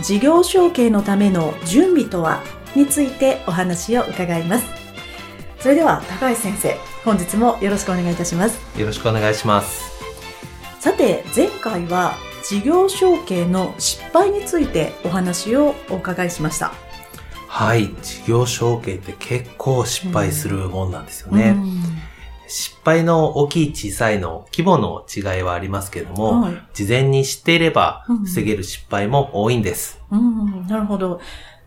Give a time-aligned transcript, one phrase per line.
[0.00, 2.42] 事業承継のための準備とは
[2.74, 4.64] についてお話を伺います。
[5.58, 8.58] それでは高橋先生本日もよろしくお願いいたします。
[8.78, 9.92] よろしくお願いします。
[10.80, 12.14] さて前回は
[12.48, 16.72] 事業承継の失敗についてお話をお伺いしました。
[17.46, 17.94] はい。
[18.02, 22.11] 事業承継って結構失敗するもんなんですよね、うん
[22.52, 29.98] 失敗の大きい小さいの規模の違いはありますけれども、はい、事前に知っていれば防げる失敗も多いんです。
[30.10, 31.18] うん、うん、なるほど。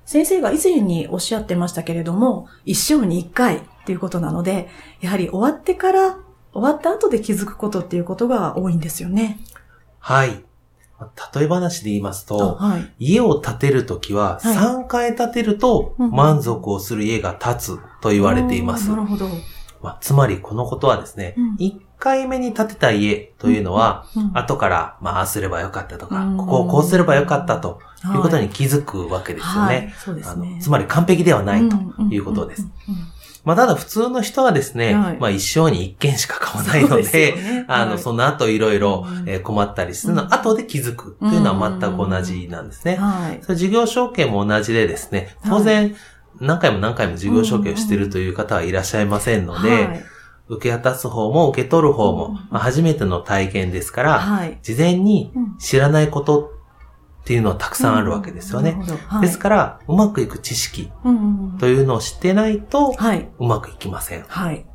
[0.05, 4.69] 先生が以前におっしゃってましたけれども、一生に一回っていうことなので、
[5.01, 6.19] やはり終わってから、
[6.53, 9.39] 終わった後で気づくことっていうことが多いんですよね。
[9.97, 10.45] はい。
[11.35, 18.89] 例え話で言いますと、はい、家を建てるときは3回建てると満足をする家が建つと言われています。
[18.89, 19.27] なるほど。
[19.81, 27.79] まあ、つまりこのことはですね、うん、1回目に建てた家というのは、うんうん、後から、まあ、ああすればよかったとか、ここをこうすればよかったと
[28.13, 29.93] いうことに気づくわけですよね。
[30.23, 31.77] あのつまり完璧ではないと
[32.11, 32.67] いうことです。
[33.45, 39.05] まあ、ただ普通の人はですね、はい、まあ一生に一件しか買わないので、でね、あの、はい、その後いろいろ
[39.43, 42.95] 困ったりするの、後で気づくというのは全く同じなんですね。
[42.95, 45.95] はい、事業承継も同じでですね、当然、
[46.39, 50.03] 何回も何回も事業承継をしているという方はいらっしゃいませんので、はい、
[50.49, 56.51] 受け渡す方も受け取る方も、まあ、初めての体験ですから、はい、事前に知らないこと
[57.21, 58.77] っていうのはたくさんあるわけですよね。
[59.07, 60.91] はい、ですから、うまくいく知識
[61.59, 62.95] というのを知ってないと、
[63.39, 64.25] うまくいきません。
[64.27, 64.67] はい。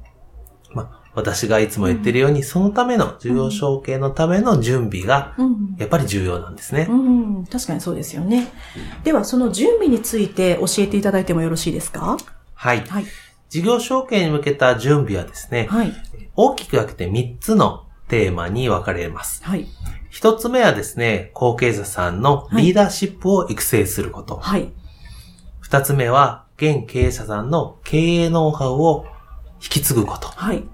[0.73, 5.37] まあ私がいつも言ってるように、そのための、需要承継のための準備が、
[5.79, 8.49] やっぱり重要なんですね、うん、うん、確かにそうですよね。
[9.05, 12.17] では、その準備について教えていただいてもよろしいですか？
[12.55, 12.81] はい。
[12.81, 13.07] はい。
[13.49, 15.93] 事業承継に向けた準備はですね、はい、
[16.37, 19.43] 大きく分けて3つのテーマに分かれます。
[19.45, 19.67] はい。
[20.09, 24.39] 一つ目はですね、後継者さんのリーダーシップを育成すること。
[24.39, 24.73] はい。
[25.61, 29.07] 二つ目は、現経営者さんの経営ノウハウを
[29.63, 30.29] 引き継ぐこと。
[30.29, 30.65] はい。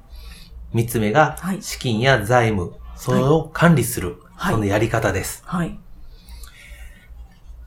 [0.76, 5.42] 三つ目が、資金や財務、それを管理する、そのやり方です。
[5.46, 5.78] はい。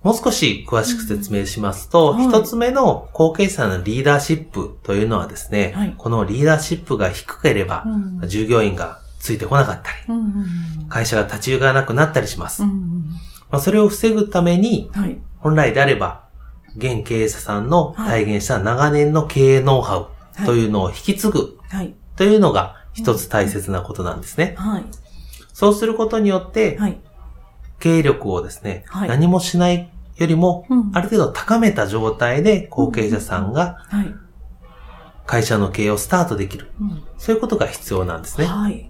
[0.03, 7.83] もう少し詳しく説明しますと、一、はい、つ目の後継者のリーダーシップというのはですね、はい、このリーダーシップが低ければ、
[8.21, 10.13] うん、従業員がついてこなかったり、う
[10.85, 12.61] ん、会社が立ち行かなくなったりします。
[12.61, 13.05] うん、
[13.49, 16.25] まあ、それを防ぐために、はい、本来であれば、
[16.77, 21.57] 現経営者さんの体現した長年の経営ノウハウというのを引き継ぐ
[22.15, 24.55] というのが一つ大切なことなんですね。
[24.57, 24.85] はい。
[25.53, 26.97] そうすることによって、はい、
[27.79, 33.77] 経営力をですね、はい、何もしないよりも、ある程度高めた状態で後継者さんが、
[35.25, 36.71] 会社の経営をスタートできる。
[37.17, 38.45] そういうことが必要なんですね。
[38.45, 38.89] はい。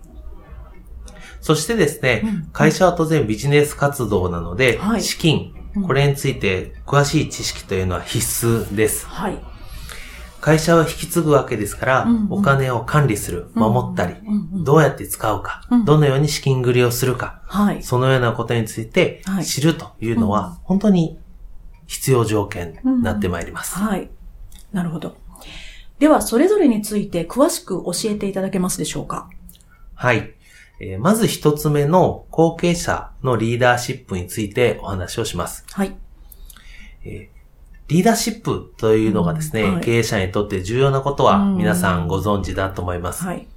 [1.41, 5.53] そしてですね、会社は当然ビジネス活動なので、はい、資金、
[5.85, 9.05] これについて詳しい知識というのは必須です。
[9.05, 9.39] はい。
[10.41, 21.19] 会社を引き継ぐわけですから、うんうん、お金を管理する、守ったり、うんうん、どうやって使うか、うん、どのように資金繰りをするか、はい、そのようなことについて知るというのは、本当に
[21.87, 24.09] 必要条件になってまいります、うんはい。
[24.71, 25.17] なるほど。
[25.97, 29.29] では、それぞれについて詳しく教えていただけますでしょうか？
[29.95, 30.33] はい。
[30.79, 35.65] えー、まず一つ目の後継者のリーダーシップについてお話をします。
[35.71, 35.97] はい。
[37.03, 37.38] えー
[37.89, 43.23] リーダーシップというのがですね、うんはい、経営者にとって重要なことは皆さんご存知だと思います。
[43.23, 43.47] はい。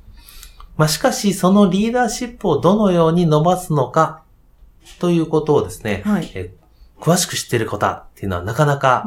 [0.76, 4.22] まあ、しかし、そのリーダーシップをどのように伸ばすのか
[4.98, 6.50] ということをですね、はい、え
[6.98, 9.06] 詳しく知っている方っていうのはなかなか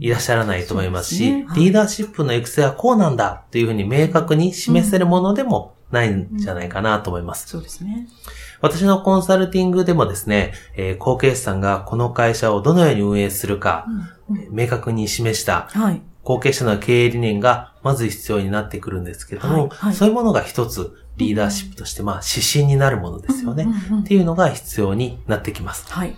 [0.00, 7.46] いらっしゃらないと思いますし、すねはい、リーダーシップの育成はこうなんだというふうに明確に示せるものでもないんじゃないかなと思います。
[7.46, 8.08] そうですね。
[8.60, 14.20] 私のコンサルティングでもですね、えー、後継者さんがこの会社をどのように運営するか、うん
[14.50, 23.66] 明確に示した、はい、後継者の経営理念がまず必要になってくるんですけども、はいはい、そういうものが一つリーダーシップとして、まあ指針になるものですよね、
[24.00, 25.92] っていうのが必要になってきます。
[25.92, 26.16] はい、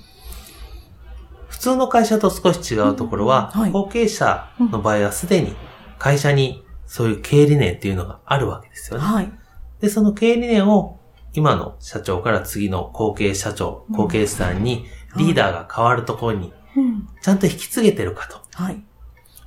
[1.48, 5.56] 普通の会社と少し違うところは、後継者の場合はすでに
[5.98, 9.04] 会社にそういう経営理念っていうのがあるわけですよね。
[9.04, 9.32] はい、
[9.80, 11.00] で、その経営理念を
[11.34, 14.86] 今の社長から次の後継社長、後継さんに
[15.16, 16.52] リーダーが変わるところに、
[17.22, 18.40] ちゃんと引き継げてるかと。
[18.52, 18.82] はい。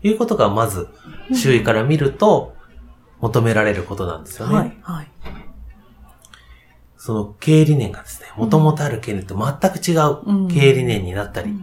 [0.04, 0.90] いうことがまず、
[1.34, 2.56] 周囲から見ると、
[3.22, 4.56] 求められることなんですよね。
[4.56, 4.78] はい。
[4.82, 5.08] はい。
[6.98, 9.96] その経営理念がですね、もともとある経営と全く違
[10.48, 11.54] う経営理念になったり、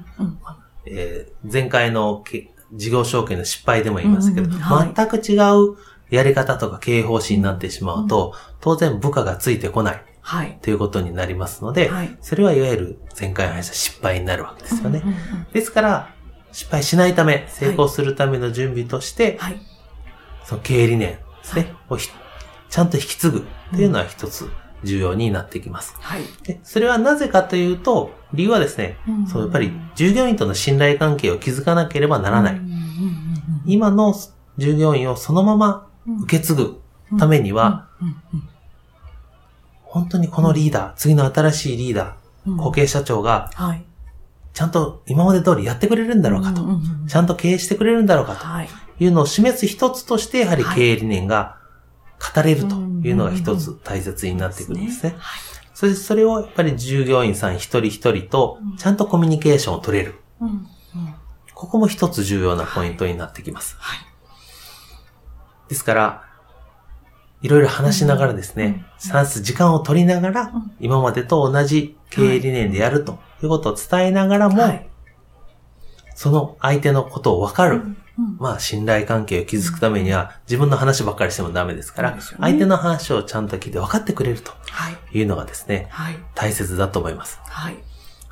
[0.86, 2.22] え前回の
[2.72, 5.36] 事業承継の失敗でも言いましたけど、全く違
[5.72, 5.76] う
[6.10, 10.04] やり方とか経営方針になってしまうと、当然部下がついてこない。
[10.22, 10.58] はい。
[10.62, 15.02] ということになりますので、はい、それはいわゆる前回話した失敗になるわけですよね。
[15.52, 16.14] ですから、
[16.52, 19.60] 失敗しないため、成功するための準備として、はい、
[20.44, 23.42] その経営理念ですね、はい、をちゃんと引き継ぐっ
[23.76, 24.48] ていうのは一つ
[24.84, 25.96] 重要になってきます。
[25.98, 32.60] はい、でそれはなぜかというと、理由はですね、うん、そうやっぱり従業員との信頼関係を築かなければならない。
[33.66, 34.14] 今の
[34.58, 35.88] 従業員をそのまま
[36.22, 36.80] 受け継ぐ
[37.18, 37.88] ためには、
[39.92, 43.50] 本当にこのリーダー、次の新しいリーダー、後継社長が、
[44.54, 46.62] ちゃんと今まで通りやってくれるんだろうかと、
[47.06, 48.46] ちゃんと経営してくれるんだろうかと。
[48.64, 49.06] い。
[49.06, 51.58] うのを示す一つとして、やはり経営理念が
[52.34, 55.14] 語れるというのが一つ大切になってくるんですね。
[55.74, 60.14] そしてそれをやっぱり従業員さん一人一人とちゃんとコミュニケーションを取れる。
[61.52, 63.76] ここも一つ重要なポイントになってきます。
[65.68, 66.31] ですから、
[67.42, 74.62] いろいろ話しながらですね、算数時間を取りながら、今までと同じ経営理念でやるということを伝えながらも、
[76.14, 77.82] その相手のことを分かる。
[78.38, 84.52] まあ、信頼関係を築くためには、自分の話ばっかりしてもダメですから、相手の話をちゃんと聞いて分かってくれると
[85.12, 85.22] い。
[85.22, 85.88] うのがですね、
[86.34, 87.40] 大切だと思います。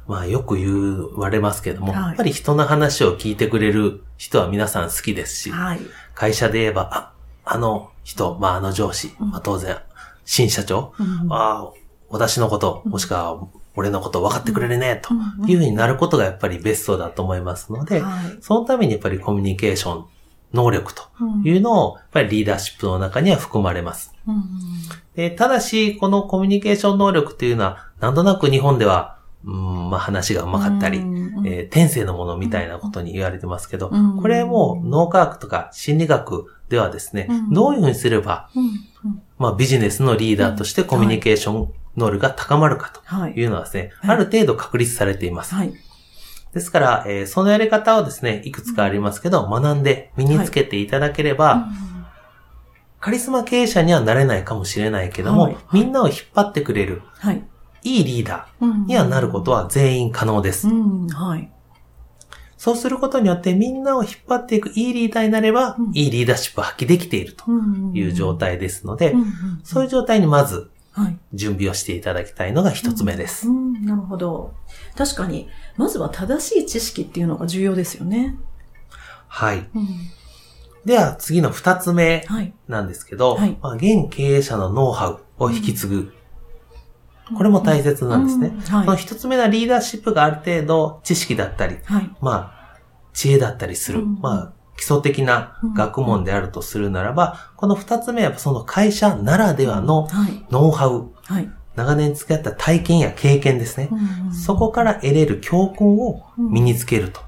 [0.06, 5.52] まあ、よく言われますけども、やっぱり人の話を聞いてくれる人は皆さん好きですし、
[6.14, 7.12] 会社で言えば、あ、
[7.44, 9.78] あの人、まあ、あの上司、まあ、当然、
[10.24, 10.92] 新社長、
[11.30, 11.70] あ
[12.08, 15.14] 私のこと、もしくは俺のこと分かってくれるね、と
[15.46, 18.02] いうふうになることがやっぱりベストだと思いますので、
[18.40, 20.04] そのためにやっぱりコミュニケーション
[20.52, 21.04] 能力と
[21.44, 24.12] いうのを、やっぱりリーダーシップの中には含まれます。
[25.14, 33.90] でただし、このコミュニケーション能力というのは、なんとなく日本では、うんまあ、話がうまかったり、えー、天性のものみたいなことに言われてますけど、
[34.20, 38.50] これも脳科学とか心理学ではですね、どういうふうにすれば、
[39.38, 43.44] まあ、ビジネスのリーダーとしてコミュニケーション能力が高まるかとい。
[43.44, 45.54] うのはですね、はい、ある程度確立されています。
[45.54, 45.72] はい、
[46.52, 51.60] ですから、えー、そのやり方をですね、いくつかありますけど、学んで身につけていただければ、はい、
[53.00, 57.02] カリスマ経営者にはなれないかもしれないけども、みんなを引っ張ってくれる、
[57.82, 60.68] いいリーダーにはなることは全員可能です。
[62.56, 67.44] そうすることによってみんなを引っ張っていくいいリーダーになれば、うん、いいリーダーシップを発揮できていると
[67.94, 69.14] いう状態ですので、
[69.64, 70.70] そういう状態にまず
[71.32, 73.56] 準備をしていただきたいのが一つ目です、うん。
[73.56, 74.52] うん、なるほど。
[74.94, 75.48] 確かに、
[75.78, 78.36] まずは正しい知識っていうのが重要ですよね。
[79.26, 79.68] はい。
[79.74, 79.88] うん、
[80.84, 82.26] では、次の二つ目
[82.68, 86.12] なんですけど、はい、まあ、現経営者のノウハウを引き継ぐ。
[87.36, 88.48] これも大切なんですね。
[88.68, 92.78] はい、その一つ目のリーダーシップがある程度知識だったり、はい、まあ、
[93.12, 94.04] 知恵だったりする。
[94.04, 100.08] まあ、基礎的な学問であるとするならば、この二つ目はその会社ならではの
[100.50, 103.90] ノウハウ、はい、長年付き合った体験や経験ですね、
[104.32, 107.20] そこから得れる教訓を身につけると。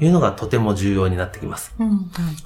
[0.00, 1.72] いうのがとても重要になってきます。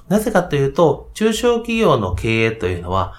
[0.07, 3.15] なぜかというと、中小企業の経営というのは、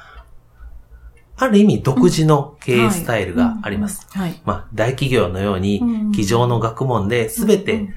[1.43, 4.07] ある意味独自の経営スタイルがあります。
[4.45, 5.83] まあ、大企業のように、
[6.13, 7.89] 机上の学問で全て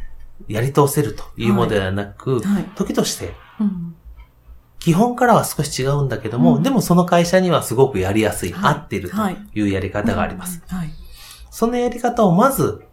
[0.47, 2.41] やり通せるというものではなく、
[2.75, 3.35] 時として、
[4.79, 9.15] 基本からは少し違うんだけども、うん、でもその会社にはすごくやりやすい、合ってると
[9.53, 9.61] い。
[9.61, 10.63] うやり方があります。
[11.51, 12.83] そのやり方をまず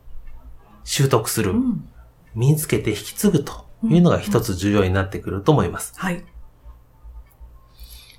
[0.85, 1.54] 習得する、
[2.35, 5.94] 身につけて引き継ぐというのが一つ重要になってくると思います。
[5.97, 6.23] はい。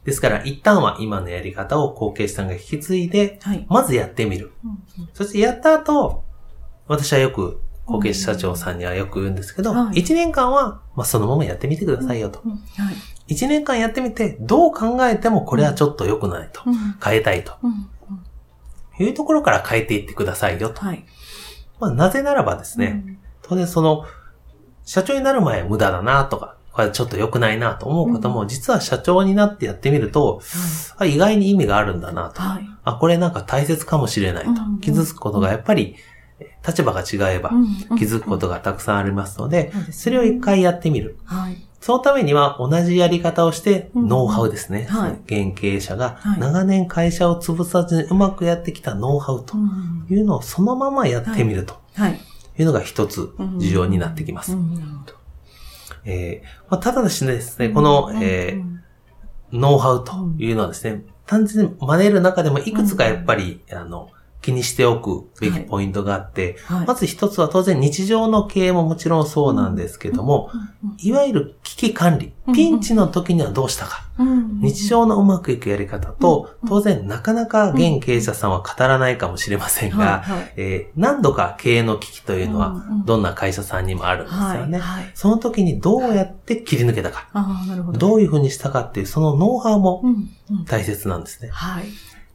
[0.06, 4.52] ですから、一旦は今のやり方を後継者さんが引き継いで、まずやってみる。
[5.14, 6.24] そしてやった後、
[6.88, 12.40] 私はよく後継社長さんにはよく言うんですけど、はい、1年間は、まあ、そのままやってみてくださいよと。
[12.40, 12.46] は
[13.28, 16.62] い、1年間やってみて、どう考えてもこれはちょっと良くないと。
[17.04, 17.54] 変えたいと。
[19.00, 20.82] いうところから変えていってくださいよと。
[20.82, 21.06] はい、
[21.80, 24.06] まあ、なぜならばですね、当然その、
[24.86, 30.42] 社長になる前無駄だなとか、これちょっと良くないなと思うことも、実は社長になってやってみると、
[30.98, 32.42] あ意外に意味があるんだなと。
[32.84, 34.52] あ、これなんか大切かもしれないと。
[34.82, 35.96] 気づくことがやっぱり、
[36.68, 37.52] 立場が違えば
[37.98, 41.18] 気づくことがたくさんありますので、それを一回やってみる。
[41.80, 44.88] そのためには同じやり方をして、ノウハウですね。
[45.26, 49.58] 現経営者が長年会社を潰さずにうまくやってきたノウハウと
[50.10, 51.76] いうのをそのままやってみると
[52.58, 52.64] い。
[52.64, 54.56] うのが一つ重要になってきます。
[56.06, 64.10] えーまあ、ただしですね、この、えー、ノウハウというのはですね、単純に真似る中でもいくつかやっぱり、あの、
[64.44, 66.78] 気にしておくべきポイントがあって、はい。
[66.80, 70.52] はい、まず一つは当然日常の経営ももちろんそうなんですけども、
[71.00, 74.06] いわゆる危機管理、ピンチの時にはどうしたか、
[74.62, 80.24] 日常のうまくいくやり方と、当然なかなか現経営者さんは語らないかもしれませんが、
[80.56, 84.82] え何度か経営の危機というのはどんな会社さんにもあるんですよね。
[85.16, 87.30] その時にどうやって切り抜けたか、
[87.98, 88.14] ど。
[88.16, 90.04] ういうふうにしたかっていうそのノウハウも
[90.68, 91.50] 大切なんですね。
[91.52, 91.86] はい。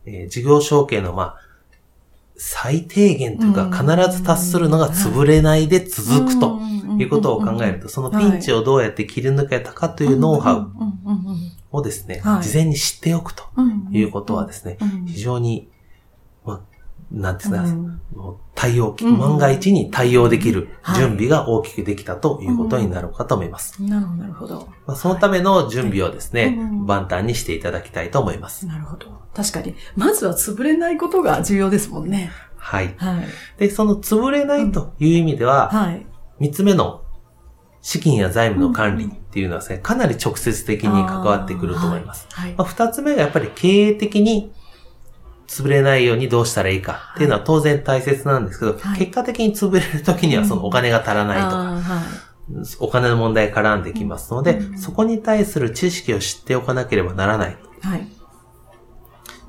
[0.07, 1.37] えー、事業承継の、まあ、
[2.39, 6.61] 最低限というか必ず達するのが潰れないで続くと
[6.99, 10.71] いうことを考えると、そのピンチをどうやって切り抜けたかというノウハウ
[11.73, 13.45] をですね、事前に知っておくと
[13.91, 15.69] いうことはですね、非常に
[17.11, 17.65] なんですか、
[18.55, 23.83] 対応、万が一に対応できる準備が大きくできたということになるかと思います。
[23.83, 24.69] なるほど、なるほど。
[24.87, 28.67] まあ、そのための準備をですね、万端にしていただきたいと思います。
[28.67, 29.07] なるほど。
[29.35, 29.75] 確かに。
[29.97, 32.31] まずは潰れないことが重要ですもんね。
[32.57, 32.95] はい。
[32.99, 33.27] はい、
[33.59, 36.07] で、その潰れないという意味では、はい。
[36.39, 37.03] 三つ目の
[37.81, 42.27] 資金や財務の管理っていうのはですね、かなり直接的に関わってくると思います。
[42.33, 42.55] はい。
[42.57, 44.53] まあ、二つ目がやっぱり経営的に
[45.49, 47.13] 潰れないようにどうしたらいいか。
[47.15, 51.81] っていうのは当然大切なんですけど、はい、結果的に潰れる時にはそのお金が足らないとか、
[52.81, 57.57] お金の問題絡んできますので、そこに対する知識を知っておかなければならない。
[57.81, 58.07] はい、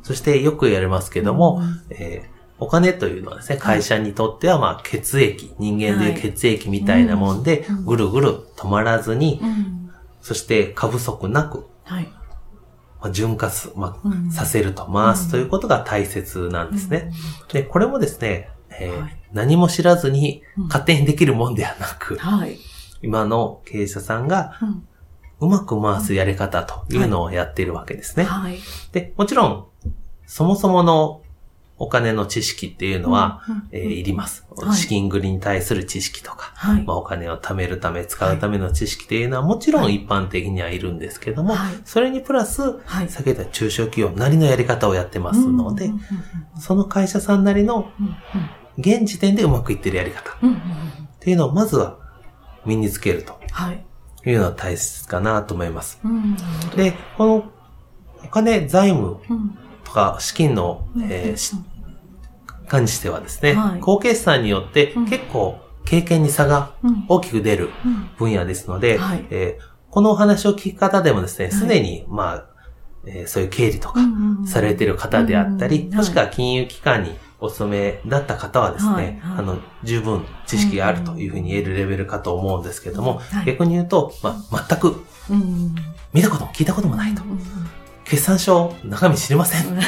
[0.02, 9.42] そしてよく言われますけども、えーお金というのはですね、会社にとってはまあ血液、人間でいう血液みたいなもんで、ぐるぐる止まらずに、
[10.22, 11.66] そして過不足なく、
[13.02, 17.12] まあ、潤滑、まあ、させると、回すということが大切なんですね。
[17.52, 22.58] で、これもですね、えーはい、何も知らずに勝手にできるもんではなく、はい、
[23.02, 24.54] 今の経営者さんが、
[25.40, 28.26] うまく回すやり方というのをやっているわけですね。
[28.26, 28.60] はい、
[28.92, 29.66] で、もちろん、
[30.26, 31.19] そもそもの
[31.80, 34.46] お金の知識っていうのは、えいります、
[34.76, 45.90] 資金繰りに対する知識とか、はい、まあ、お金を貯めるため、使うための知識っていうのはもちろん一般的にはいるんですけども、はい、それにプラス、はい、先ほど中小企業なりのやり方をやってますので、
[46.60, 47.90] その会社さんなりの、
[48.78, 50.40] 現時点でうまくいってるやり方っ
[51.20, 51.98] ていうのをまずは
[52.66, 53.40] 身につけると。
[53.72, 53.86] い。
[54.34, 56.00] うのは大切かなと思います。
[56.76, 57.52] で、この
[58.26, 59.20] お金、財務
[59.84, 61.64] とか資金の、えー、
[62.70, 66.76] 関してはですね、はい、後決算によって結構経験に差が
[67.08, 67.72] 大きく出る
[68.18, 72.46] 分野ですので、うんはい、えー、このお話を聞き方でもですね、すでに、まあ、
[73.06, 74.00] えー、そういう経理とか
[74.46, 79.06] されている方であったり、もしくは金融機関にお勤めだった方はですね、はい。
[79.06, 85.04] はい、あの、十分知識があるというふうに言えるレベルかと思うんですけども、はい、逆に言うと、まあ、全く、
[86.14, 87.24] 見たことも聞いたこともないと。
[88.04, 89.80] 決算書中身知りません。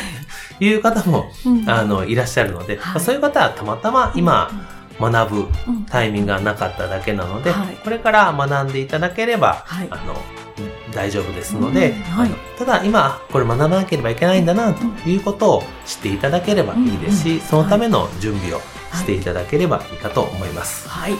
[0.65, 1.31] いう方も、
[1.67, 4.49] あの、いらっしゃるので、はい、そういう方はたまたま今、
[4.99, 5.47] 学ぶ
[5.89, 7.51] タイミングがなかっただけなので、
[7.83, 10.15] これから学んでいただければ、はい、あの、
[10.93, 18.61] 大丈夫ですので、はい、ただ今、これ学ばなければいけないんだな、ということを知っていただければいいですし、そのための準備を
[18.93, 20.87] していただければいいかと思います。
[20.87, 21.13] はい。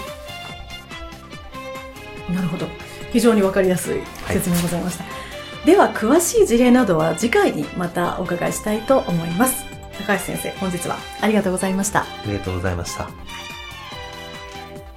[2.32, 2.68] なるほど。
[3.12, 4.02] 非常にわかりやすい。
[4.28, 5.31] 説明ございました。
[5.66, 9.66] では詳しい事例などは次回にまたお伺いしたいと思います。
[10.00, 12.02] 高橋先生本日はありがとうございました。
[12.02, 13.10] ありがとうございました。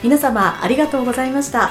[0.02, 1.70] 皆様ありがとうございました。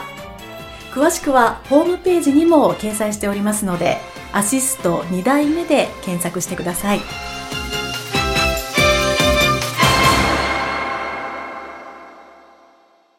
[0.94, 3.98] 詳しくはホームページにも掲載しておりますので
[4.32, 7.00] アシスト2代目で検索してください。